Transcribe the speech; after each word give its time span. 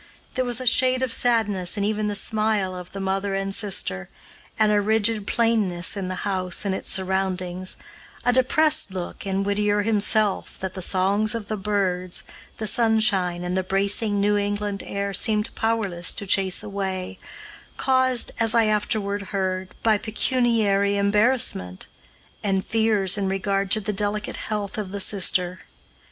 There 0.33 0.43
was 0.45 0.59
a 0.59 0.65
shade 0.65 1.03
of 1.03 1.13
sadness 1.13 1.77
in 1.77 1.83
even 1.83 2.07
the 2.07 2.15
smile 2.15 2.73
of 2.75 2.91
the 2.91 2.99
mother 2.99 3.35
and 3.35 3.53
sister, 3.53 4.09
and 4.57 4.71
a 4.71 4.81
rigid 4.81 5.27
plainness 5.27 5.95
in 5.95 6.07
the 6.07 6.15
house 6.25 6.65
and 6.65 6.73
its 6.73 6.89
surroundings, 6.89 7.77
a 8.25 8.33
depressed 8.33 8.95
look 8.95 9.27
in 9.27 9.43
Whittier 9.43 9.83
himself 9.83 10.57
that 10.59 10.73
the 10.73 10.81
songs 10.81 11.35
of 11.35 11.49
the 11.49 11.55
birds, 11.55 12.23
the 12.57 12.65
sunshine, 12.65 13.43
and 13.43 13.55
the 13.55 13.61
bracing 13.61 14.19
New 14.19 14.37
England 14.37 14.81
air 14.83 15.13
seemed 15.13 15.53
powerless 15.53 16.15
to 16.15 16.25
chase 16.25 16.63
away, 16.63 17.19
caused, 17.77 18.31
as 18.39 18.55
I 18.55 18.65
afterward 18.65 19.21
heard, 19.29 19.75
by 19.83 19.99
pecuniary 19.99 20.97
embarrassment, 20.97 21.85
and 22.43 22.65
fears 22.65 23.19
in 23.19 23.29
regard 23.29 23.69
to 23.69 23.79
the 23.79 23.93
delicate 23.93 24.37
health 24.37 24.79
of 24.79 24.89
the 24.91 24.99
sister. 24.99 25.59